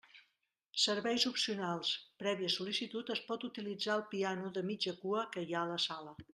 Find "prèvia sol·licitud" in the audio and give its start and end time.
2.23-3.13